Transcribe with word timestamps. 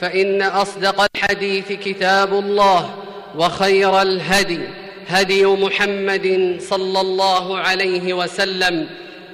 فإن 0.00 0.42
أصدق 0.42 1.06
الحديث 1.14 1.72
كتاب 1.72 2.32
الله 2.32 2.94
وخير 3.36 4.02
الهدي 4.02 4.60
هدي 5.08 5.46
محمد 5.46 6.56
صلى 6.60 7.00
الله 7.00 7.58
عليه 7.58 8.12
وسلم 8.12 8.88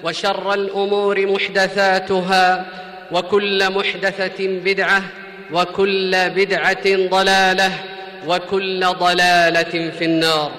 وشر 0.05 0.55
الأمور 0.55 1.27
محدثاتها 1.27 2.67
وكل 3.13 3.71
محدثة 3.71 4.47
بدعة 4.47 5.03
وكل 5.53 6.31
بدعة 6.31 7.09
ضلالة 7.09 7.73
وكل 8.27 8.87
ضلالة 8.87 9.91
في 9.91 10.05
النار. 10.05 10.53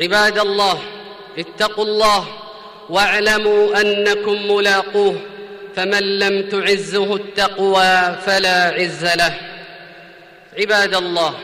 عباد 0.00 0.38
الله 0.38 0.78
اتقوا 1.38 1.84
الله 1.84 2.24
واعلموا 2.90 3.80
أنكم 3.80 4.56
ملاقوه. 4.56 5.16
فمن 5.78 6.18
لم 6.18 6.48
تعزه 6.48 7.16
التقوى 7.16 8.16
فلا 8.26 8.64
عز 8.64 9.04
له. 9.04 9.34
عباد 10.58 10.94
الله 10.94 11.34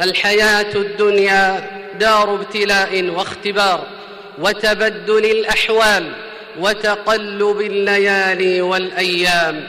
الحياة 0.00 0.74
الدنيا 0.74 1.70
دار 2.00 2.34
ابتلاء 2.34 3.04
واختبار 3.04 3.86
وتبدل 4.38 5.24
الأحوال 5.24 6.12
وتقلب 6.58 7.60
الليالي 7.60 8.60
والأيام. 8.60 9.68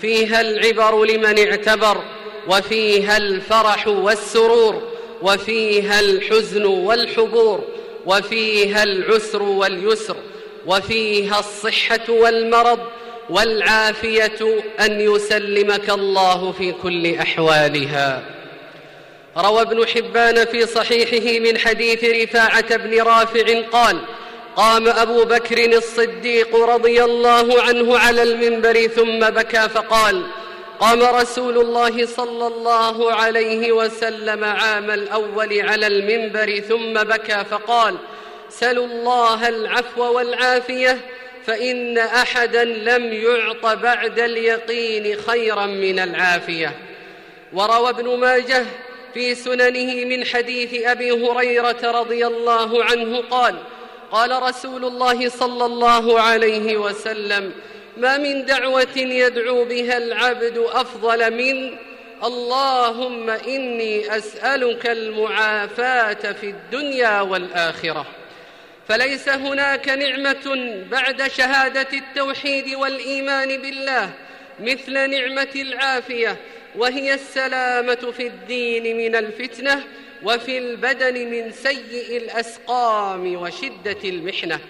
فيها 0.00 0.40
العبر 0.40 1.04
لمن 1.04 1.38
اعتبر 1.48 2.02
وفيها 2.48 3.16
الفرح 3.16 3.88
والسرور 3.88 4.82
وفيها 5.22 6.00
الحزن 6.00 6.64
والحبور 6.64 7.64
وفيها 8.06 8.82
العسر 8.82 9.42
واليسر 9.42 10.16
وفيها 10.66 11.38
الصحة 11.38 12.08
والمرض 12.08 12.78
والعافية 13.30 14.62
أن 14.80 15.00
يسلمك 15.00 15.90
الله 15.90 16.52
في 16.52 16.72
كل 16.72 17.14
أحوالها. 17.14 18.22
روى 19.36 19.62
ابن 19.62 19.86
حبان 19.86 20.44
في 20.44 20.66
صحيحه 20.66 21.40
من 21.40 21.58
حديث 21.58 22.04
رفاعة 22.04 22.76
بن 22.76 23.02
رافع 23.02 23.60
قال 23.72 23.98
قام 24.56 24.88
أبو 24.88 25.24
بكر 25.24 25.76
الصديق 25.76 26.56
رضي 26.56 27.04
الله 27.04 27.62
عنه 27.62 27.98
على 27.98 28.22
المنبر 28.22 28.86
ثم 28.86 29.30
بكى 29.30 29.68
فقال 29.68 30.22
قام 30.80 31.02
رسول 31.02 31.58
الله 31.58 32.06
صلى 32.06 32.46
الله 32.46 33.12
عليه 33.12 33.72
وسلم 33.72 34.44
عام 34.44 34.90
الأول 34.90 35.60
على 35.60 35.86
المنبر 35.86 36.60
ثم 36.60 36.94
بكى 36.94 37.44
فقال 37.50 37.96
سلوا 38.48 38.86
الله 38.86 39.48
العفو 39.48 40.16
والعافية 40.16 40.98
فإن 41.46 41.98
أحدا 41.98 42.64
لم 42.64 43.12
يعط 43.12 43.66
بعد 43.66 44.20
اليقين 44.20 45.16
خيرا 45.16 45.66
من 45.66 45.98
العافية. 45.98 46.74
وروى 47.52 47.90
ابن 47.90 48.16
ماجه 48.16 48.64
في 49.14 49.34
سننه 49.34 50.04
من 50.04 50.24
حديث 50.24 50.84
أبي 50.84 51.10
هريرة 51.10 51.90
رضي 52.00 52.26
الله 52.26 52.84
عنه 52.84 53.20
قال 53.30 53.58
قال 54.12 54.42
رسول 54.42 54.84
الله 54.84 55.28
صلى 55.28 55.64
الله 55.66 56.20
عليه 56.20 56.76
وسلم 56.76 57.52
ما 57.96 58.18
من 58.18 58.44
دعوة 58.44 58.96
يدعو 58.96 59.64
بها 59.64 59.96
العبد 59.96 60.58
أفضل 60.58 61.34
من 61.34 61.76
اللهم 62.24 63.30
إني 63.30 64.16
أسألك 64.16 64.86
المعافاة 64.86 66.32
في 66.32 66.46
الدنيا 66.50 67.20
والآخرة. 67.20 68.06
فليس 68.88 69.28
هناك 69.28 69.88
نعمة 69.88 70.74
بعد 70.90 71.28
شهادة 71.28 71.86
التوحيد 71.92 72.74
والإيمان 72.74 73.62
بالله 73.62 74.10
مثل 74.60 75.10
نعمة 75.10 75.48
العافية 75.56 76.36
وهي 76.76 77.14
السلامة 77.14 78.12
في 78.16 78.26
الدين 78.26 78.96
من 78.96 79.16
الفتنة 79.16 79.84
وفي 80.22 80.58
البدن 80.58 81.30
من 81.30 81.52
سيء 81.52 82.16
الأسقام 82.16 83.36
وشدة 83.36 83.98
المحنة. 84.04 84.60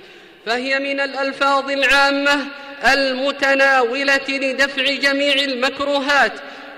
فهي 0.46 0.78
من 0.78 1.00
الألفاظ 1.00 1.70
العامة 1.70 2.46
المتناولة 2.92 4.28
لدفع 4.28 4.82
جميع 4.82 5.34
المكروهات 5.34 6.32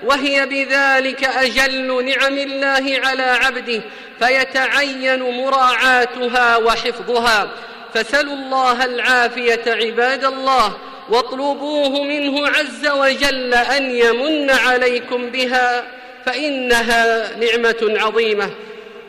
وهي 0.05 0.45
بذلك 0.45 1.23
أجل 1.23 2.05
نعم 2.05 2.37
الله 2.37 2.99
على 3.05 3.23
عبده 3.23 3.81
فيتعين 4.19 5.23
مراعاتها 5.23 6.57
وحفظها. 6.57 7.49
فسلوا 7.93 8.33
الله 8.33 8.85
العافية 8.85 9.61
عباد 9.67 10.25
الله 10.25 10.77
واطلبوه 11.09 12.03
منه 12.03 12.47
عز 12.47 12.87
وجل 12.87 13.53
أن 13.53 13.91
يمن 13.91 14.49
عليكم 14.49 15.29
بها 15.29 15.85
فإنها 16.25 17.31
نعمة 17.37 17.93
عظيمة. 17.99 18.49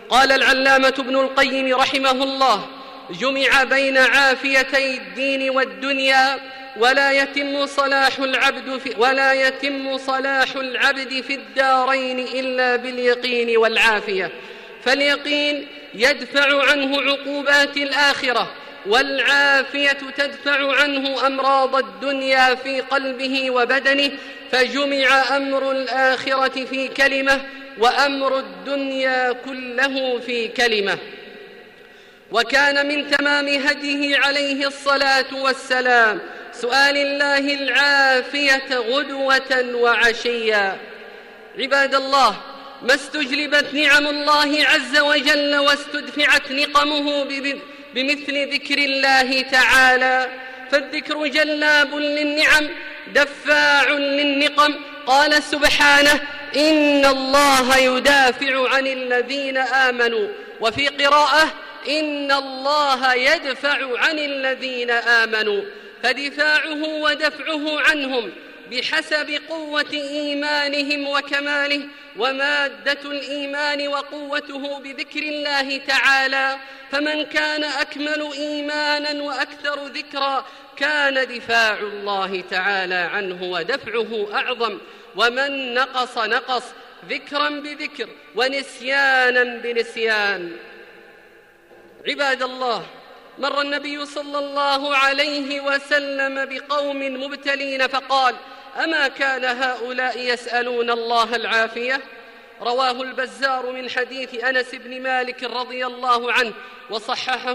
قال 0.09 0.33
العلامة 0.33 0.95
ابن 0.99 1.17
القيم 1.17 1.75
رحمه 1.75 2.11
الله 2.11 2.67
جمع 3.11 3.65
بين 3.65 3.99
عافيتي 3.99 4.97
الدين 4.97 5.51
والدنيا 5.51 6.39
ولا 6.79 7.13
يتم 7.13 7.67
صلاح 7.67 8.19
العبد 8.19 8.79
في 8.79 8.95
ولا 8.99 9.33
يتم 9.33 9.99
صلاح 9.99 10.57
العبد 10.57 11.21
في 11.21 11.35
الدارين 11.35 12.19
إلا 12.19 12.77
باليقين 12.77 13.57
والعافية. 13.57 14.31
فاليقين 14.85 15.67
يدفع 15.95 16.71
عنه 16.71 17.03
عقوبات 17.03 17.77
الآخرة 17.77 18.53
والعافية 18.87 19.99
تدفع 20.17 20.77
عنه 20.77 21.27
أمراض 21.27 21.77
الدنيا 21.77 22.55
في 22.55 22.81
قلبه 22.81 23.51
وبدنه 23.51 24.11
فجمع 24.53 25.37
أمر 25.37 25.71
الآخرة 25.71 26.65
في 26.65 26.89
كلمة 26.89 27.43
وأمر 27.79 28.39
الدنيا 28.39 29.33
كله 29.33 30.21
في 30.21 30.49
كلمة. 30.49 30.99
وكان 32.33 32.89
من 32.89 33.11
تمام 33.11 33.49
هديه 33.49 34.19
عليه 34.19 34.67
الصلاة 34.67 35.43
والسلام 35.43 36.21
سؤال 36.61 36.97
الله 36.97 37.39
العافية 37.39 38.77
غدوة 38.77 39.75
وعشيا. 39.75 40.79
عباد 41.59 41.95
الله 41.95 42.37
ما 42.83 42.95
استجلبت 42.95 43.75
نعم 43.75 44.07
الله 44.07 44.65
عز 44.65 44.99
وجل 44.99 45.57
واستدفعت 45.57 46.53
نقمه 46.53 47.25
بمثل 47.95 48.53
ذكر 48.55 48.79
الله 48.79 49.43
تعالى. 49.43 50.29
فالذكر 50.71 51.27
جلاب 51.27 51.95
للنعم 51.95 52.69
دفاع 53.15 53.91
للنقم. 53.91 54.75
قال 55.07 55.43
سبحانه 55.43 56.21
إن 56.57 57.07
الله 57.07 57.77
يدافع 57.77 58.75
عن 58.75 58.87
الذين 58.87 59.57
آمنوا. 59.57 60.29
وفي 60.61 60.89
قراءة 60.89 61.53
إن 61.89 62.33
الله 62.33 63.15
يدفع 63.15 63.99
عن 63.99 64.19
الذين 64.19 64.91
آمنوا. 64.91 65.63
فدفاعه 66.03 66.85
ودفعه 66.85 67.81
عنهم 67.81 68.33
بحسب 68.71 69.41
قوة 69.49 69.93
إيمانهم 69.93 71.09
وكماله 71.09 71.89
ومادة 72.17 73.11
الإيمان 73.11 73.89
وقوته 73.89 74.79
بذكر 74.79 75.23
الله 75.23 75.79
تعالى. 75.79 76.59
فمن 76.93 77.23
كان 77.23 77.65
أكمل 77.65 78.29
إيمانا 78.33 79.23
وأكثر 79.23 79.87
ذكرا 79.87 80.47
كان 80.77 81.15
دفاع 81.15 81.79
الله 81.79 82.45
تعالى 82.51 82.95
عنه 82.95 83.43
ودفعه 83.43 84.29
أعظم. 84.35 84.79
ومن 85.17 85.75
نقص 85.75 86.19
نقص 86.19 86.65
ذكرا 87.09 87.49
بذكر 87.49 88.09
ونسيانا 88.35 89.45
بنسيان. 89.45 90.57
عباد 92.09 92.43
الله 92.43 92.87
مر 93.39 93.61
النبي 93.61 94.07
صلى 94.07 94.39
الله 94.39 94.97
عليه 94.97 95.61
وسلم 95.61 96.45
بقوم 96.45 97.25
مبتلين 97.25 97.87
فقال 97.87 98.35
أما 98.85 99.09
كان 99.09 99.45
هؤلاء 99.45 100.19
يسألون 100.19 100.91
الله 100.91 101.37
العافية؟ 101.37 102.01
رواه 102.61 103.03
البزار 103.03 103.73
من 103.73 103.91
حديث 103.91 104.45
أنس 104.45 104.75
بن 104.75 105.03
مالك 105.03 105.45
رضي 105.45 105.87
الله 105.87 106.33
عنه 106.33 106.53
وصححه 106.91 107.53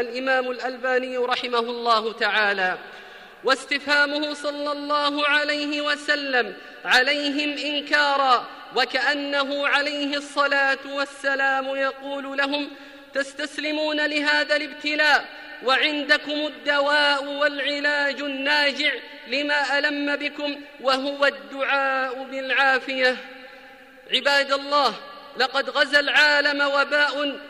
الإمام 0.00 0.50
الألباني 0.50 1.16
رحمه 1.16 1.58
الله 1.58 2.12
تعالى. 2.12 2.78
واستفهامه 3.44 4.34
صلى 4.34 4.72
الله 4.72 5.28
عليه 5.28 5.80
وسلم 5.80 6.54
عليهم 6.84 7.58
إنكارا 7.58 8.46
وكأنه 8.76 9.68
عليه 9.68 10.16
الصلاة 10.16 10.78
والسلام 10.86 11.76
يقول 11.76 12.38
لهم 12.38 12.70
تستسلمون 13.14 14.06
لهذا 14.06 14.56
الابتلاء 14.56 15.24
وعندكم 15.64 16.46
الدواء 16.46 17.24
والعلاج 17.24 18.20
الناجع 18.20 18.92
لما 19.28 19.78
ألم 19.78 20.16
بكم 20.16 20.60
وهو 20.80 21.26
الدعاء 21.26 22.22
بالعافية. 22.22 23.16
عباد 24.14 24.52
الله 24.52 24.94
لقد 25.36 25.70
غزا 25.70 26.00
العالم 26.00 26.60
وباء 26.60 27.40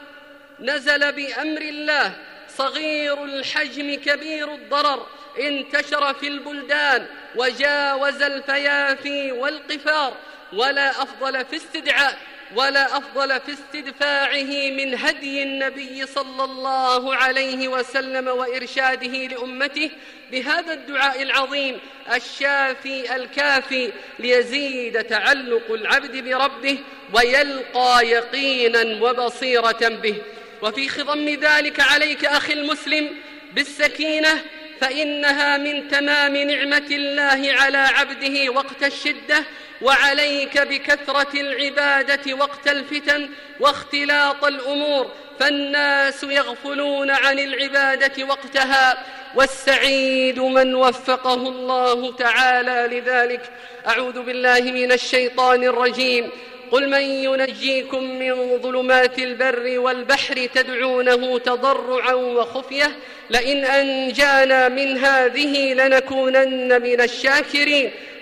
نزل 0.60 1.12
بأمر 1.12 1.60
الله 1.60 2.12
صغير 2.48 3.24
الحجم 3.24 3.94
كبير 3.94 4.54
الضرر 4.54 5.06
انتشر 5.40 6.14
في 6.14 6.28
البلدان 6.28 7.06
وجاوز 7.36 8.22
الفيافي 8.22 9.32
والقفار 9.32 10.16
ولا 10.52 10.90
أفضل 10.90 11.44
في 11.44 11.56
استدعاء. 11.56 12.18
ولا 12.56 12.96
أفضل 12.96 13.40
في 13.40 13.52
استدفاعه 13.52 14.70
من 14.70 14.98
هدي 14.98 15.42
النبي 15.42 16.06
صلى 16.06 16.44
الله 16.44 17.16
عليه 17.16 17.68
وسلم 17.68 18.28
وإرشاده 18.28 19.26
لأمته 19.26 19.90
بهذا 20.32 20.72
الدعاء 20.72 21.22
العظيم 21.22 21.78
الشافي 22.14 23.16
الكافي 23.16 23.92
ليزيد 24.18 25.04
تعلق 25.04 25.70
العبد 25.70 26.16
بربه 26.16 26.78
ويلقى 27.14 28.06
يقينا 28.06 29.04
وبصيرة 29.04 29.88
به. 29.88 30.14
وفي 30.62 30.88
خضم 30.88 31.28
ذلك 31.28 31.80
عليك 31.80 32.24
أخي 32.24 32.52
المسلم 32.52 33.10
بالسكينة 33.52 34.44
فإنها 34.80 35.56
من 35.56 35.88
تمام 35.88 36.36
نعمة 36.36 36.86
الله 36.90 37.52
على 37.52 37.78
عبده 37.78 38.50
وقت 38.52 38.82
الشدة 38.82 39.44
وعليك 39.82 40.58
بكثرة 40.58 41.40
العبادة 41.40 42.34
وقت 42.34 42.68
الفتن 42.68 43.28
واختلاط 43.60 44.44
الأمور 44.44 45.10
فالناس 45.40 46.22
يغفلون 46.22 47.10
عن 47.10 47.38
العبادة 47.38 48.24
وقتها 48.24 49.04
والسعيد 49.34 50.38
من 50.38 50.74
وفقه 50.74 51.34
الله 51.34 52.12
تعالى 52.12 52.98
لذلك. 52.98 53.50
أعوذ 53.86 54.22
بالله 54.22 54.60
من 54.60 54.92
الشيطان 54.92 55.64
الرجيم. 55.64 56.30
قل 56.70 56.88
من 56.90 57.02
ينجيكم 57.02 58.18
من 58.18 58.58
ظلمات 58.58 59.18
البر 59.18 59.78
والبحر 59.78 60.48
تدعونه 60.54 61.38
تضرعا 61.38 62.12
وخفية 62.12 62.96
لئن 63.30 63.64
أنجانا 63.64 64.68
من 64.68 64.98
هذه 64.98 65.74
لنكونن 65.74 66.82
من 66.82 67.00
الشاكرين. 67.00 67.90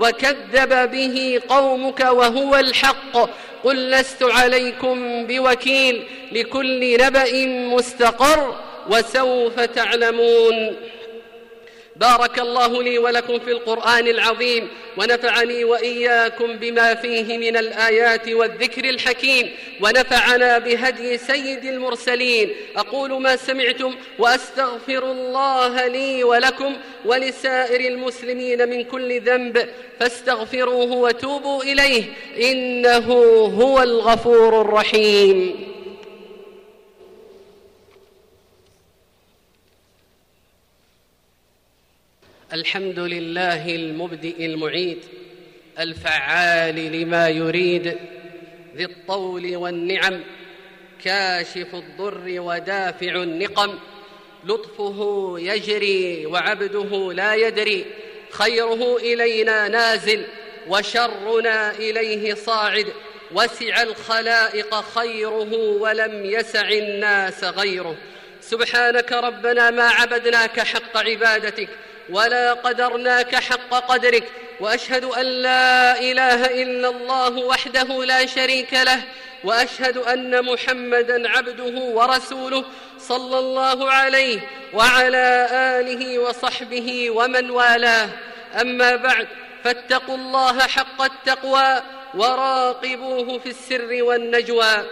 وكذب 0.00 0.90
به 0.90 1.40
قومك 1.48 2.00
وهو 2.00 2.56
الحق. 2.56 3.28
قل 3.64 3.90
لست 3.90 4.22
عليكم 4.22 5.26
بوكيل 5.26 6.02
لكل 6.32 6.96
نبأ 7.02 7.46
مستقر 7.46 8.56
وسوف 8.90 9.60
تعلمون. 9.60 10.76
بارك 11.96 12.38
الله 12.38 12.82
لي 12.82 12.98
ولكم 12.98 13.38
في 13.38 13.50
القرآن 13.50 14.06
العظيم 14.06 14.68
ونفعني 14.96 15.64
وإياكم 15.64 16.56
بما 16.56 16.94
فيه 16.94 17.38
من 17.38 17.56
الآيات 17.56 18.28
والذكر 18.28 18.84
الحكيم 18.84 19.50
ونفعنا 19.80 20.58
بهدي 20.58 21.18
سيد 21.18 21.64
المرسلين. 21.64 22.50
أقول 22.76 23.22
ما 23.22 23.36
سمعتم 23.36 23.94
وأستغفر 24.18 25.10
الله 25.10 25.86
لي 25.86 26.24
ولكم 26.24 26.76
ولسائر 27.04 27.80
المسلمين 27.92 28.68
من 28.68 28.84
كل 28.84 29.20
ذنب 29.20 29.68
فاستغفروه 30.00 30.92
وتوبوا 30.92 31.62
إليه 31.62 32.04
إنه 32.40 33.12
هو 33.60 33.82
الغفور 33.82 34.60
الرحيم. 34.60 35.71
الحمد 42.52 42.98
لله 42.98 43.74
المبدئ 43.74 44.46
المعيد 44.46 45.04
الفعال 45.78 46.74
لما 46.74 47.28
يريد 47.28 47.96
ذي 48.76 48.84
الطول 48.84 49.56
والنعم 49.56 50.20
كاشف 51.04 51.74
الضر 51.74 52.24
ودافع 52.26 53.22
النقم 53.22 53.78
لطفه 54.44 55.34
يجري 55.38 56.26
وعبده 56.26 57.12
لا 57.12 57.34
يدري 57.34 57.84
خيره 58.30 58.96
إلينا 58.96 59.68
نازل 59.68 60.24
وشرنا 60.68 61.70
إليه 61.70 62.34
صاعد 62.34 62.86
وسع 63.32 63.82
الخلائق 63.82 64.80
خيره 64.80 65.54
ولم 65.54 66.24
يسع 66.24 66.68
الناس 66.68 67.44
غيره. 67.44 67.96
سبحانك 68.40 69.12
ربنا 69.12 69.70
ما 69.70 69.88
عبدناك 69.88 70.60
حق 70.60 70.96
عبادتك 70.96 71.68
ولا 72.10 72.52
قدرناك 72.52 73.34
حق 73.34 73.70
قدرك 73.70 74.24
واشهد 74.60 75.04
ان 75.04 75.26
لا 75.26 76.00
اله 76.00 76.62
الا 76.62 76.88
الله 76.88 77.38
وحده 77.38 78.04
لا 78.04 78.26
شريك 78.26 78.74
له 78.74 79.02
واشهد 79.44 79.96
ان 79.96 80.44
محمدا 80.44 81.28
عبده 81.28 81.80
ورسوله 81.80 82.64
صلى 82.98 83.38
الله 83.38 83.90
عليه 83.90 84.40
وعلى 84.72 85.48
اله 85.52 86.18
وصحبه 86.18 87.10
ومن 87.10 87.50
والاه 87.50 88.08
اما 88.60 88.96
بعد 88.96 89.28
فاتقوا 89.64 90.14
الله 90.14 90.60
حق 90.60 91.02
التقوى 91.02 91.82
وراقبوه 92.14 93.38
في 93.38 93.48
السر 93.48 94.02
والنجوى 94.02 94.84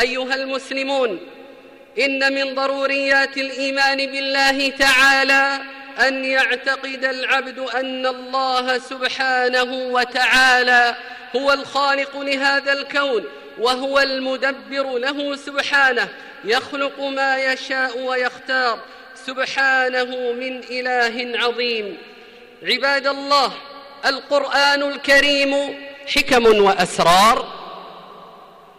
ايها 0.00 0.34
المسلمون 0.34 1.20
ان 1.98 2.34
من 2.34 2.54
ضروريات 2.54 3.36
الايمان 3.36 3.96
بالله 3.96 4.70
تعالى 4.70 5.60
أن 6.00 6.24
يعتقد 6.24 7.04
العبد 7.04 7.58
أن 7.58 8.06
الله 8.06 8.78
سبحانه 8.78 9.72
وتعالى 9.72 10.96
هو 11.36 11.52
الخالق 11.52 12.20
لهذا 12.20 12.72
الكون 12.72 13.24
وهو 13.58 14.00
المدبر 14.00 14.98
له 14.98 15.36
سبحانه 15.36 16.08
يخلق 16.44 17.00
ما 17.00 17.38
يشاء 17.38 17.98
ويختار 17.98 18.78
سبحانه 19.26 20.32
من 20.32 20.60
إله 20.70 21.38
عظيم. 21.38 21.98
عباد 22.62 23.06
الله 23.06 23.52
القرآن 24.06 24.82
الكريم 24.82 25.78
حكم 26.16 26.64
وأسرار 26.64 27.64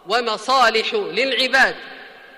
ومصالح 0.07 0.93
للعباد. 0.93 1.75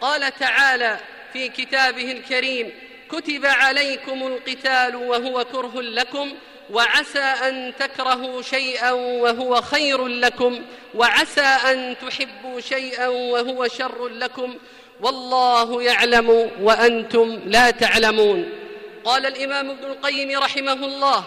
قال 0.02 0.38
تعالى 0.40 1.00
في 1.34 1.50
كتابه 1.50 2.12
الكريم 2.12 2.87
كتب 3.12 3.46
عليكم 3.46 4.28
القتال 4.28 4.96
وهو 4.96 5.46
كره 5.46 5.82
لكم 5.82 6.34
وعسى 6.72 7.20
أن 7.20 7.74
تكرهوا 7.80 8.42
شيئا 8.42 8.92
وهو 8.92 9.62
خير 9.62 10.08
لكم 10.08 10.62
وعسى 10.96 11.42
أن 11.42 11.96
تحبوا 12.02 12.60
شيئا 12.60 13.08
وهو 13.08 13.68
شر 13.68 14.08
لكم 14.08 14.56
والله 15.02 15.84
يعلم 15.84 16.52
وأنتم 16.62 17.40
لا 17.46 17.72
تعلمون. 17.72 18.50
قال 19.06 19.26
الإمام 19.26 19.70
ابن 19.70 19.86
القيم 19.86 20.40
رحمه 20.40 20.74
الله 20.74 21.24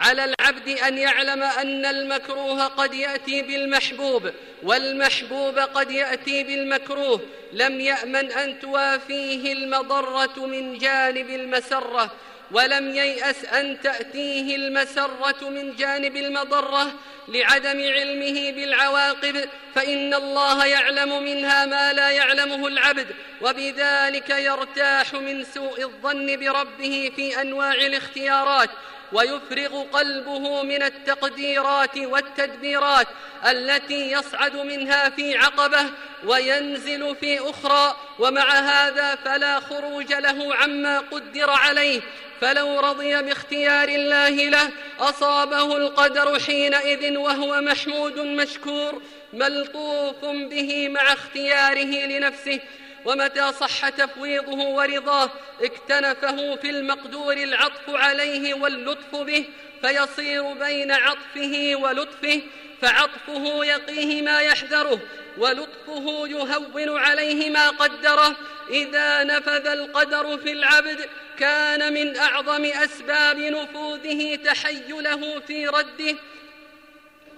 على 0.00 0.24
العبد 0.24 0.68
أن 0.68 0.98
يعلم 0.98 1.42
أن 1.42 1.86
المكروه 1.86 2.64
قد 2.64 2.94
يأتي 2.94 3.42
بالمحبوب 3.42 4.30
والمحبوب 4.62 5.58
قد 5.58 5.90
يأتي 5.90 6.42
بالمكروه. 6.42 7.20
لم 7.52 7.80
يأمن 7.80 8.32
أن 8.32 8.60
توافيه 8.60 9.52
المضرة 9.52 10.46
من 10.46 10.78
جانب 10.78 11.30
المسرة 11.30 12.10
ولم 12.50 12.94
ييأس 12.94 13.44
أن 13.44 13.80
تأتيه 13.80 14.56
المسرة 14.56 15.48
من 15.48 15.76
جانب 15.76 16.16
المضرة 16.16 16.92
لعدم 17.28 17.80
علمه 17.80 18.50
بالعواقب. 18.50 19.48
فإن 19.74 20.14
الله 20.14 20.66
يعلم 20.66 21.24
منها 21.24 21.66
ما 21.66 21.92
لا 21.92 22.10
يعلمه 22.10 22.66
العبد 22.66 23.06
وبذلك 23.42 24.30
يرتاح 24.30 25.14
من 25.14 25.44
سوء 25.44 25.82
الظن 25.82 26.36
بربه 26.36 27.12
في 27.16 27.40
أنواع 27.40 27.74
الاختيارات. 27.74 28.70
ويفرغ 29.12 29.82
قلبه 29.82 30.62
من 30.62 30.82
التقديرات 30.82 31.98
والتدبيرات 31.98 33.06
التي 33.46 34.12
يصعد 34.12 34.56
منها 34.56 35.08
في 35.10 35.36
عقبه 35.36 35.84
وينزل 36.26 37.16
في 37.20 37.50
أخرى 37.50 37.96
ومع 38.18 38.50
هذا 38.50 39.14
فلا 39.14 39.60
خروج 39.60 40.12
له 40.12 40.54
عما 40.54 40.98
قدر 40.98 41.50
عليه. 41.50 42.00
فلو 42.40 42.80
رضي 42.80 43.22
باختيار 43.22 43.88
الله 43.88 44.28
له 44.28 44.70
أصابه 45.00 45.76
القدر 45.76 46.40
حينئذ 46.40 47.16
وهو 47.16 47.60
محمود 47.60 48.18
مشكور 48.18 49.02
ملطوف 49.32 50.24
به 50.24 50.88
مع 50.88 51.12
اختياره 51.12 52.06
لنفسه. 52.06 52.60
ومتى 53.04 53.52
صح 53.52 53.88
تفويضه 53.88 54.58
ورضاه 54.68 55.30
اكتنفه 55.62 56.56
في 56.56 56.70
المقدور 56.70 57.36
العطف 57.36 57.88
عليه 57.88 58.54
واللطف 58.54 59.16
به 59.16 59.44
فيصير 59.82 60.52
بين 60.52 60.92
عطفه 60.92 61.72
ولطفه 61.74 62.42
فعطفه 62.82 63.64
يقيه 63.64 64.22
ما 64.22 64.40
يحذره 64.40 65.00
ولطفه 65.38 66.28
يهون 66.28 66.98
عليه 66.98 67.50
ما 67.50 67.68
قدره. 67.68 68.36
إذا 68.70 69.24
نفذ 69.24 69.66
القدر 69.66 70.38
في 70.38 70.52
العبد 70.52 71.08
كان 71.38 71.92
من 71.92 72.16
أعظم 72.16 72.64
أسباب 72.64 73.38
نفوذه 73.38 74.36
تحيله 74.44 75.40
في 75.40 75.66
رده 75.66 76.16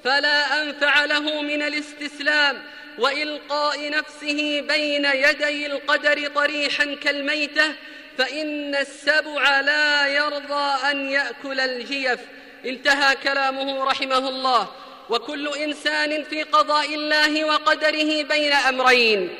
فلا 0.04 0.62
أنفع 0.62 1.04
له 1.04 1.42
من 1.42 1.62
الاستسلام. 1.62 2.62
وإلقاء 2.98 3.90
نفسه 3.90 4.60
بين 4.60 5.04
يدي 5.04 5.66
القدر 5.66 6.28
طريحا 6.28 6.94
كالميتة 6.94 7.72
فإن 8.18 8.74
السبع 8.74 9.60
لا 9.60 10.06
يرضى 10.06 10.90
أن 10.90 11.10
يأكل 11.10 11.60
الجيف. 11.60 12.20
انتهى 12.66 13.16
كلامه 13.16 13.84
رحمه 13.84 14.28
الله. 14.28 14.68
وكل 15.10 15.48
إنسان 15.48 16.24
في 16.24 16.42
قضاء 16.42 16.94
الله 16.94 17.44
وقدره 17.44 18.22
بين 18.22 18.52
أمرين 18.52 19.34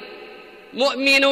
مؤمن 0.73 1.25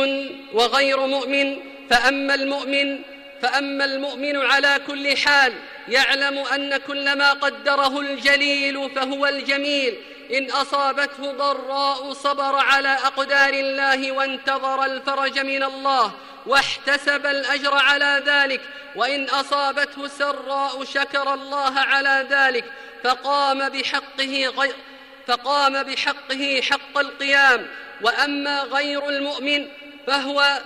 وغير 0.53 1.07
مؤمن. 1.07 1.59
فأما 1.91 2.35
المؤمن 2.35 2.99
فأما 3.43 3.85
المؤمن 3.85 4.37
على 4.37 4.81
كل 4.87 5.17
حال 5.17 5.53
يعلم 5.89 6.39
أن 6.39 6.77
كل 6.77 7.13
ما 7.19 7.33
قدره 7.33 8.01
الجليل 8.01 8.91
فهو 8.97 9.27
الجميل. 9.27 9.95
إن 10.33 10.51
أصابته 10.51 11.33
ضراء 11.33 12.13
صبر 12.13 12.57
على 12.57 12.89
أقدار 12.89 13.55
الله 13.55 14.13
وانتظر 14.13 14.85
الفرج 14.85 15.39
من 15.39 15.63
الله 15.63 16.13
واحتسب 16.47 17.27
الأجر 17.27 17.75
على 17.75 18.23
ذلك 18.27 18.61
وإن 18.97 19.25
أصابته 19.25 20.09
سراء 20.09 20.85
شكر 20.85 21.35
الله 21.35 21.81
على 21.81 22.27
ذلك 22.31 22.65
فقام 23.05 23.69
بحقه 23.69 24.47
غير 24.59 24.75
فقام 25.27 25.83
بحقه 25.83 26.61
حق 26.71 26.99
القيام. 26.99 27.67
وأما 28.03 28.61
غير 28.61 29.09
المؤمن 29.09 29.69
فهو 30.07 30.63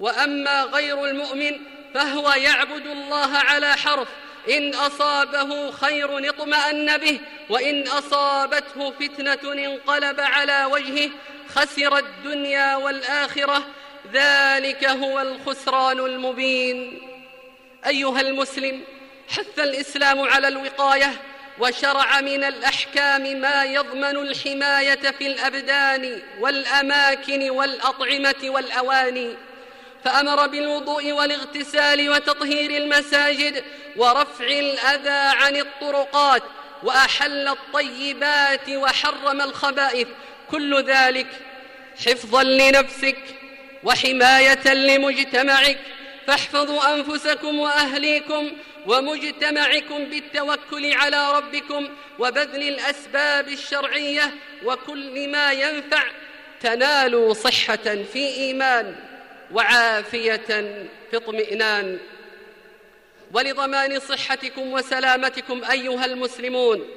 وأما 0.00 0.62
غير 0.62 1.04
المؤمن 1.04 1.60
فهو 1.94 2.30
يعبد 2.30 2.86
الله 2.86 3.38
على 3.38 3.76
حرف 3.76 4.08
إن 4.50 4.74
أصابه 4.74 5.70
خير 5.70 6.28
اطمأن 6.28 6.96
به 6.96 7.20
وإن 7.48 7.88
أصابته 7.88 8.90
فتنة 8.90 9.52
انقلب 9.52 10.20
على 10.20 10.64
وجهه 10.64 11.10
خسر 11.54 11.98
الدنيا 11.98 12.76
والآخرة 12.76 13.66
ذلك 14.12 14.84
هو 14.84 15.20
الخسران 15.20 15.98
المبين. 15.98 17.02
أيها 17.86 18.20
المسلم 18.20 18.82
حث 19.28 19.58
الإسلام 19.58 20.20
على 20.20 20.48
الوقاية 20.48 21.12
وشرع 21.58 22.20
من 22.20 22.44
الأحكام 22.44 23.40
ما 23.40 23.64
يضمن 23.64 24.16
الحماية 24.16 25.10
في 25.18 25.26
الأبدان 25.26 26.22
والأماكن 26.40 27.50
والأطعمة 27.50 28.42
والأواني. 28.44 29.47
فأمر 30.04 30.46
بالوضوء 30.46 31.12
والاغتسال 31.12 32.10
وتطهير 32.10 32.70
المساجد 32.70 33.64
ورفع 33.96 34.44
الأذى 34.44 35.38
عن 35.38 35.56
الطرقات 35.56 36.42
وأحل 36.82 37.48
الطيبات 37.48 38.68
وحرم 38.68 39.40
الخبائث. 39.40 40.08
كل 40.50 40.82
ذلك 40.82 41.26
حفظا 42.06 42.42
لنفسك 42.42 43.18
وحماية 43.84 44.74
لمجتمعك. 44.74 45.78
فاحفظوا 46.26 46.94
أنفسكم 46.94 47.58
وأهليكم 47.58 48.52
ومجتمعكم 48.86 50.04
بالتوكل 50.04 50.92
على 50.92 51.32
ربكم 51.32 51.88
وبذل 52.18 52.68
الأسباب 52.68 53.48
الشرعية 53.48 54.34
وكل 54.64 55.28
ما 55.28 55.52
ينفع. 55.52 56.02
تنالوا 56.60 57.34
صحة 57.34 58.04
في 58.12 58.28
إيمان. 58.28 59.07
وعافية 59.52 60.36
في 61.10 61.16
اطمئنان. 61.16 61.98
ولضمان 63.34 64.00
صحتكم 64.00 64.72
وسلامتكم 64.72 65.64
أيها 65.70 66.04
المسلمون 66.04 66.88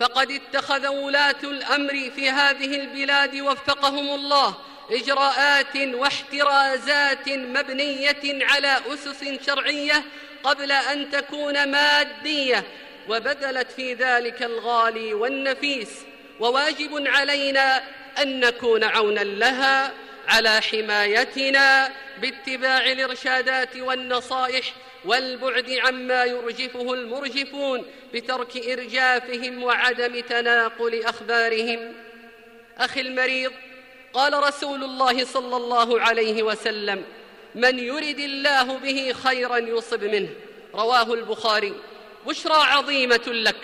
فقد 0.00 0.30
اتخذ 0.30 0.86
ولاة 0.86 1.42
الأمر 1.44 2.10
في 2.16 2.30
هذه 2.30 2.80
البلاد 2.80 3.40
وفقهم 3.40 4.14
الله 4.14 4.54
إجراءات 4.90 5.76
واحترازات 5.76 7.28
مبنية 7.28 8.44
على 8.44 8.76
أسس 8.86 9.24
شرعية 9.46 10.04
قبل 10.42 10.72
أن 10.72 11.10
تكون 11.10 11.70
مادية 11.70 12.64
وبذلت 13.08 13.70
في 13.70 13.94
ذلك 13.94 14.42
الغالي 14.42 15.14
والنفيس. 15.14 15.90
وواجب 16.40 17.06
علينا 17.06 17.82
أن 18.22 18.40
نكون 18.40 18.84
عونا 18.84 19.20
لها 19.20 19.92
على 20.28 20.60
حمايتنا 20.60 21.92
باتباع 22.20 22.84
الإرشادات 22.84 23.76
والنصائح 23.76 24.72
والبعد 25.04 25.70
عما 25.70 26.24
يرجفه 26.24 26.94
المرجفون 26.94 27.84
بترك 28.14 28.56
إرجافهم 28.56 29.62
وعدم 29.62 30.20
تناقل 30.20 31.04
أخبارهم. 31.04 31.92
أخي 32.78 33.00
المريض 33.00 33.52
قال 34.12 34.42
رسول 34.42 34.84
الله 34.84 35.24
صلى 35.24 35.56
الله 35.56 36.00
عليه 36.00 36.42
وسلم 36.42 37.04
من 37.54 37.78
يرد 37.78 38.18
الله 38.18 38.78
به 38.78 39.14
خيرا 39.24 39.56
يصب 39.58 40.04
منه. 40.04 40.28
رواه 40.74 41.14
البخاري. 41.14 41.74
بشرى 42.26 42.56
عظيمة 42.56 43.26
لك 43.26 43.56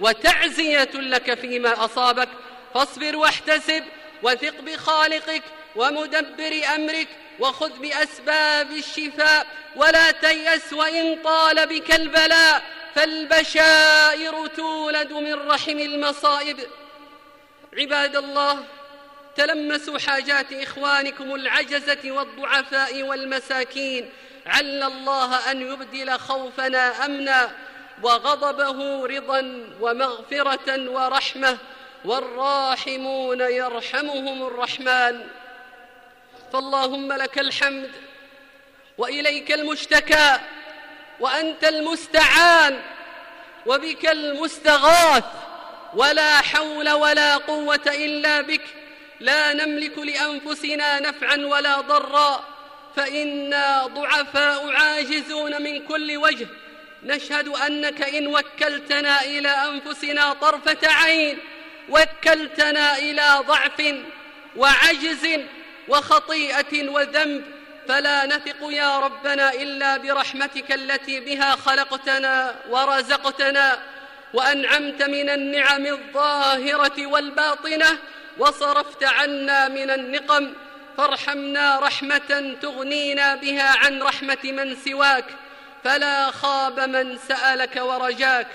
وتعزية 0.00 0.90
لك 0.94 1.34
فيما 1.34 1.84
أصابك. 1.84 2.28
فاصبر 2.74 3.16
واحتسب 3.16 3.84
وثق 4.22 4.60
بخالقك 4.60 5.42
ومدبر 5.76 6.60
أمرك 6.74 7.08
وخذ 7.40 7.78
بأسباب 7.78 8.70
الشفاء 8.70 9.46
ولا 9.76 10.10
تيأس 10.10 10.72
وإن 10.72 11.22
طال 11.24 11.66
بك 11.66 11.94
البلاء 11.94 12.62
فالبشائر 12.94 14.46
تولد 14.46 15.12
من 15.12 15.34
رحم 15.34 15.78
المصائب. 15.78 16.60
عباد 17.78 18.16
الله 18.16 18.64
تلمسوا 19.36 19.98
حاجات 19.98 20.52
إخوانكم 20.52 21.34
العجزة 21.34 22.10
والضعفاء 22.10 23.02
والمساكين. 23.02 24.10
عل 24.46 24.82
الله 24.82 25.50
أن 25.50 25.72
يبدل 25.72 26.18
خوفنا 26.18 27.04
أمنا 27.04 27.50
وغضبه 28.02 29.06
رضا 29.06 29.66
ومغفرة 29.80 30.90
ورحمة. 30.90 31.58
والراحمون 32.04 33.40
يرحمهم 33.40 34.46
الرحمن. 34.46 35.39
فاللهم 36.52 37.12
لك 37.12 37.38
الحمد 37.38 37.90
وإليك 38.98 39.52
المشتكى 39.52 40.38
وأنت 41.20 41.64
المستعان 41.64 42.82
وبك 43.66 44.06
المستغاث 44.06 45.24
ولا 45.94 46.36
حول 46.36 46.90
ولا 46.90 47.36
قوة 47.36 47.80
إلا 47.86 48.40
بك 48.40 48.62
لا 49.20 49.52
نملك 49.52 49.98
لأنفسنا 49.98 51.00
نفعا 51.00 51.36
ولا 51.36 51.80
ضرا 51.80 52.44
فإنا 52.96 53.86
ضعفاء 53.86 54.70
عاجزون 54.70 55.62
من 55.62 55.86
كل 55.86 56.16
وجه 56.16 56.46
نشهد 57.02 57.48
أنك 57.48 58.02
إن 58.02 58.26
وكلتنا 58.26 59.22
إلى 59.22 59.48
أنفسنا 59.48 60.32
طرفة 60.32 60.78
عين 60.88 61.38
وكلتنا 61.88 62.98
إلى 62.98 63.38
ضعف 63.46 63.94
وعجز 64.56 65.40
وخطيئة 65.88 66.88
وذنب 66.88 67.44
فلا 67.88 68.26
نثق 68.26 68.56
يا 68.62 68.98
ربنا 68.98 69.52
إلا 69.52 69.96
برحمتك 69.96 70.72
التي 70.72 71.20
بها 71.20 71.56
خلقتنا 71.56 72.54
ورزقتنا 72.68 73.78
وأنعمت 74.34 75.02
من 75.02 75.30
النعم 75.30 75.86
الظاهرة 75.86 77.06
والباطنة 77.06 77.98
وصرفت 78.38 79.04
عنا 79.04 79.68
من 79.68 79.90
النقم. 79.90 80.52
فارحمنا 80.96 81.78
رحمة 81.78 82.56
تغنينا 82.62 83.34
بها 83.34 83.78
عن 83.78 84.02
رحمة 84.02 84.38
من 84.44 84.76
سواك 84.76 85.24
فلا 85.84 86.30
خاب 86.30 86.80
من 86.80 87.18
سألك 87.28 87.76
ورجاك. 87.76 88.46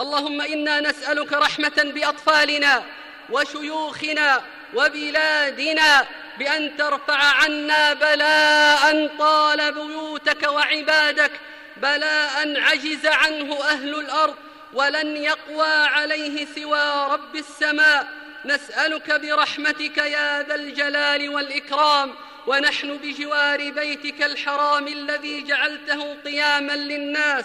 اللهم 0.00 0.40
إنا 0.40 0.80
نسألك 0.80 1.32
رحمة 1.32 1.92
بأطفالنا 1.94 2.82
وشيوخنا 3.30 4.42
وبلادنا 4.74 6.06
بأن 6.38 6.76
ترفع 6.76 7.16
عنا 7.16 7.92
بلاء 7.92 9.10
طال 9.18 9.72
بيوتك 9.72 10.42
وعبادك 10.42 11.32
بلاء 11.76 12.60
عجز 12.60 13.06
عنه 13.06 13.64
أهل 13.64 13.94
الأرض 13.94 14.36
ولن 14.72 15.16
يقوى 15.16 15.72
عليه 15.72 16.46
سوى 16.54 17.06
رب 17.10 17.36
السماء. 17.36 18.08
نسألك 18.44 19.12
برحمتك 19.12 19.98
يا 19.98 20.42
ذا 20.42 20.54
الجلال 20.54 21.28
والإكرام 21.28 22.14
ونحن 22.46 22.96
بجوار 22.96 23.70
بيتك 23.70 24.22
الحرام 24.22 24.86
الذي 24.88 25.42
جعلته 25.42 26.16
قياما 26.24 26.72
للناس. 26.72 27.44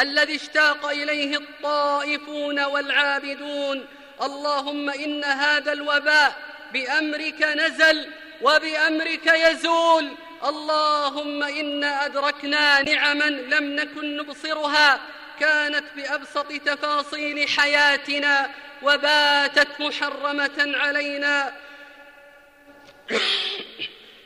الذي 0.00 0.36
اشتاق 0.36 0.86
إليه 0.86 1.36
الطائفون 1.36 2.64
والعابدون 2.64 3.86
اللهم 4.22 4.90
إن 4.90 5.24
هذا 5.24 5.72
الوباء 5.72 6.36
بأمرك 6.72 7.42
نزل 7.42 8.10
وبأمرك 8.42 9.26
يزول. 9.26 10.08
اللهم 10.44 11.42
إنا 11.42 12.06
أدركنا 12.06 12.82
نعما 12.82 13.24
لم 13.24 13.64
نكن 13.76 14.16
نبصرها 14.16 15.00
كانت 15.40 15.84
بأبسط 15.96 16.52
تفاصيل 16.52 17.48
حياتنا 17.48 18.50
وباتت 18.82 19.80
محرمة 19.80 20.58
علينا. 20.58 21.52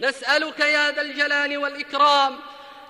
نسألك 0.00 0.60
يا 0.60 0.90
ذا 0.90 1.00
الجلال 1.00 1.58
والإكرام. 1.58 2.40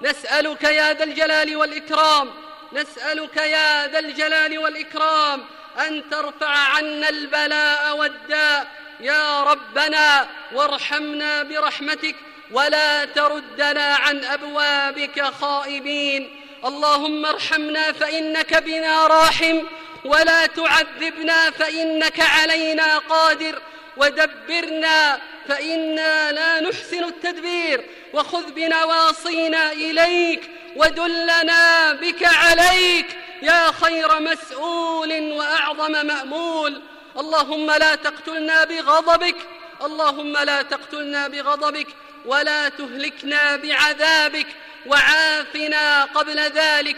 نسألك 0.03 0.65
يا 0.65 0.93
ذا 0.93 1.05
الجلال 1.05 1.57
والإكرام. 1.57 2.35
نسألك 2.73 3.37
يا 3.37 3.87
ذا 3.87 3.99
الجلال 3.99 4.59
والإكرام. 4.59 5.45
أن 5.81 6.03
ترفع 6.11 6.49
عنا 6.49 7.09
البلاء 7.09 7.97
والداء. 7.97 8.67
يا 9.01 9.43
ربنا 9.43 10.29
وارحمنا 10.53 11.43
برحمتك 11.43 12.15
ولا 12.51 13.05
تردنا 13.05 13.95
عن 13.95 14.25
أبوابك 14.25 15.25
خائبين. 15.41 16.41
اللهم 16.65 17.27
ارحمنا 17.27 17.93
فإنك 17.93 18.63
بنا 18.63 19.07
راحم 19.07 19.63
ولا 20.05 20.47
تعذبنا 20.47 21.51
فإنك 21.51 22.21
علينا 22.21 22.99
قادر. 22.99 23.63
ودبرنا 23.97 25.21
فإنا 25.49 26.33
لا 26.33 26.61
نحسن 26.61 27.05
التدبير. 27.05 27.85
وخذ 28.13 28.53
بنواصينا 28.53 29.73
إليك 29.73 30.51
ودلنا 30.77 31.93
بك 31.93 32.25
عليك. 32.25 33.07
يا 33.43 33.73
خير 33.73 34.21
مسؤول 34.21 35.33
وأعظم 35.33 36.07
مأمول. 36.07 36.83
اللهم 37.19 37.71
لا 37.71 37.95
تقتلنا 37.95 38.65
بغضبك. 38.65 39.37
اللهم 39.85 40.37
لا 40.37 40.63
تقتلنا 40.63 41.29
بغضبك. 41.29 41.87
ولا 42.27 42.69
تهلكنا 42.69 43.57
بعذابك. 43.57 44.47
وعافنا 44.87 46.05
قبل 46.05 46.39
ذلك. 46.41 46.97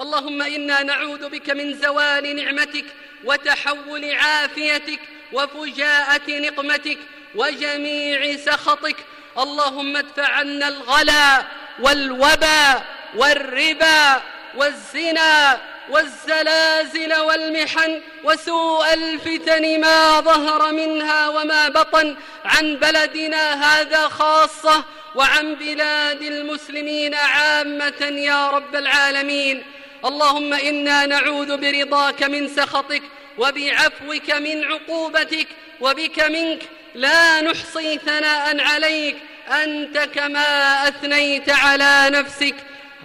اللهم 0.00 0.42
إنا 0.42 0.82
نعوذ 0.82 1.28
بك 1.28 1.50
من 1.50 1.74
زوال 1.74 2.36
نعمتك 2.36 2.84
وتحول 3.24 4.14
عافيتك 4.14 5.00
وفجاءة 5.32 6.28
نقمتك 6.28 6.98
وجميع 7.34 8.36
سخطك. 8.36 8.96
اللهم 9.38 9.96
ادفع 9.96 10.26
عنا 10.26 10.68
الغلا 10.68 11.44
والوبا 11.80 12.82
والربا 13.14 14.22
والزنا 14.56 15.60
والزلازل 15.90 17.14
والمحن 17.20 18.00
وسوء 18.24 18.94
الفتن 18.94 19.80
ما 19.80 20.20
ظهر 20.20 20.72
منها 20.72 21.28
وما 21.28 21.68
بطن 21.68 22.16
عن 22.44 22.76
بلدنا 22.76 23.64
هذا 23.64 24.08
خاصة 24.08 24.84
وعن 25.14 25.54
بلاد 25.54 26.22
المسلمين 26.22 27.14
عامة 27.14 28.00
يا 28.00 28.50
رب 28.50 28.76
العالمين. 28.76 29.62
اللهم 30.04 30.52
إنا 30.52 31.06
نعوذ 31.06 31.56
برضاك 31.56 32.22
من 32.22 32.48
سخطك 32.48 33.02
وبعفوك 33.38 34.30
من 34.30 34.64
عقوبتك 34.64 35.46
وبك 35.80 36.20
منك. 36.20 36.62
لا 36.94 37.40
نحصي 37.40 37.98
ثناء 37.98 38.60
عليك. 38.60 39.16
أنت 39.64 39.98
كما 39.98 40.88
أثنيت 40.88 41.50
على 41.50 42.06
نفسك. 42.10 42.54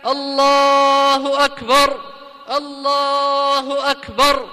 الله 0.07 1.45
أكبر 1.45 1.99
الله 2.57 3.91
أكبر 3.91 4.49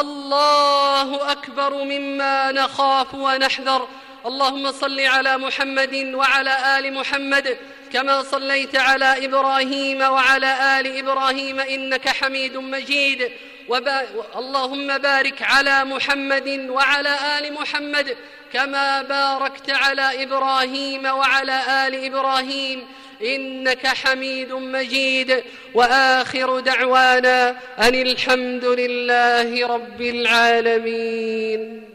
الله 0.00 1.32
أكبر 1.32 1.74
مما 1.84 2.52
نخاف 2.52 3.14
ونحذر. 3.14 3.88
اللهم 4.26 4.72
صل 4.72 5.00
على 5.00 5.38
محمد 5.38 5.94
وعلى 6.14 6.78
آل 6.78 6.94
محمد 6.94 7.58
كما 7.92 8.22
صليت 8.22 8.76
على 8.76 9.24
إبراهيم 9.24 10.00
وعلى 10.00 10.80
آل 10.80 10.98
إبراهيم 10.98 11.60
إنك 11.60 12.08
حميد 12.08 12.56
مجيد. 12.56 13.32
وبا... 13.68 14.02
اللهم 14.36 14.98
بارك 14.98 15.42
على 15.42 15.84
محمد 15.84 16.66
وعلى 16.70 17.14
آل 17.38 17.52
محمد 17.52 18.16
كما 18.52 19.02
باركت 19.02 19.70
على 19.70 20.22
إبراهيم 20.22 21.06
وعلى 21.06 21.86
آل 21.86 22.04
إبراهيم. 22.04 22.86
إنك 23.24 23.86
حميد 23.86 24.52
مجيد. 24.52 25.42
وآخر 25.74 26.60
دعوانا 26.60 27.50
أن 27.78 27.94
الحمد 27.94 28.64
لله 28.64 29.66
رب 29.66 30.00
العالمين. 30.00 31.91